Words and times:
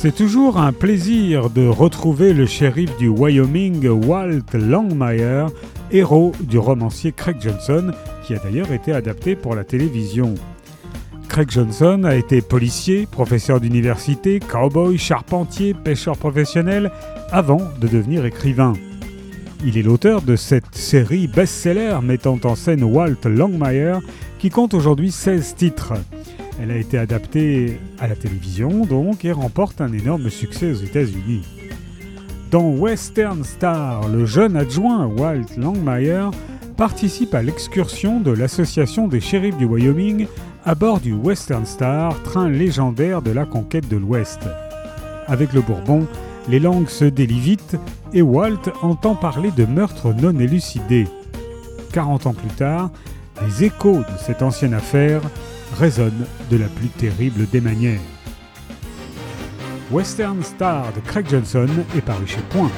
C'est 0.00 0.14
toujours 0.14 0.58
un 0.58 0.72
plaisir 0.72 1.50
de 1.50 1.66
retrouver 1.66 2.32
le 2.32 2.46
shérif 2.46 2.96
du 2.98 3.08
Wyoming, 3.08 3.84
Walt 3.88 4.44
Longmire, 4.54 5.48
héros 5.90 6.30
du 6.38 6.56
romancier 6.56 7.10
Craig 7.10 7.38
Johnson, 7.40 7.90
qui 8.22 8.32
a 8.32 8.38
d'ailleurs 8.38 8.70
été 8.70 8.92
adapté 8.92 9.34
pour 9.34 9.56
la 9.56 9.64
télévision. 9.64 10.36
Craig 11.28 11.50
Johnson 11.50 12.04
a 12.04 12.14
été 12.14 12.42
policier, 12.42 13.08
professeur 13.10 13.58
d'université, 13.58 14.38
cowboy, 14.38 14.98
charpentier, 14.98 15.74
pêcheur 15.74 16.16
professionnel, 16.16 16.92
avant 17.32 17.62
de 17.80 17.88
devenir 17.88 18.24
écrivain. 18.24 18.74
Il 19.64 19.76
est 19.76 19.82
l'auteur 19.82 20.22
de 20.22 20.36
cette 20.36 20.76
série 20.76 21.26
best-seller 21.26 21.98
mettant 22.04 22.38
en 22.44 22.54
scène 22.54 22.84
Walt 22.84 23.24
Longmire, 23.24 23.98
qui 24.38 24.50
compte 24.50 24.74
aujourd'hui 24.74 25.10
16 25.10 25.56
titres. 25.56 25.94
Elle 26.60 26.70
a 26.72 26.76
été 26.76 26.98
adaptée 26.98 27.78
à 27.98 28.08
la 28.08 28.16
télévision 28.16 28.84
donc 28.84 29.24
et 29.24 29.32
remporte 29.32 29.80
un 29.80 29.92
énorme 29.92 30.28
succès 30.28 30.72
aux 30.72 30.82
États-Unis. 30.82 31.44
Dans 32.50 32.68
Western 32.70 33.44
Star, 33.44 34.08
le 34.08 34.26
jeune 34.26 34.56
adjoint 34.56 35.06
Walt 35.06 35.56
Longmire 35.56 36.30
participe 36.76 37.34
à 37.34 37.42
l'excursion 37.42 38.20
de 38.20 38.30
l'Association 38.30 39.06
des 39.06 39.20
shérifs 39.20 39.56
du 39.56 39.66
Wyoming 39.66 40.26
à 40.64 40.74
bord 40.74 41.00
du 41.00 41.12
Western 41.12 41.64
Star, 41.64 42.20
train 42.22 42.48
légendaire 42.48 43.22
de 43.22 43.30
la 43.30 43.44
conquête 43.44 43.88
de 43.88 43.96
l'Ouest. 43.96 44.40
Avec 45.26 45.52
le 45.52 45.60
Bourbon, 45.60 46.06
les 46.48 46.58
langues 46.58 46.88
se 46.88 47.04
délient 47.04 47.40
vite 47.40 47.76
et 48.12 48.22
Walt 48.22 48.72
entend 48.82 49.14
parler 49.14 49.50
de 49.50 49.64
meurtres 49.64 50.12
non 50.14 50.38
élucidés. 50.38 51.06
40 51.92 52.26
ans 52.26 52.34
plus 52.34 52.48
tard, 52.48 52.90
les 53.46 53.64
échos 53.64 53.98
de 53.98 54.18
cette 54.24 54.42
ancienne 54.42 54.74
affaire 54.74 55.22
résonne 55.76 56.26
de 56.50 56.56
la 56.56 56.68
plus 56.68 56.88
terrible 56.88 57.46
des 57.50 57.60
manières. 57.60 58.00
Western 59.90 60.42
Star 60.42 60.92
de 60.92 61.00
Craig 61.00 61.26
Johnson 61.28 61.68
est 61.96 62.02
paru 62.02 62.26
chez 62.26 62.40
Point. 62.50 62.70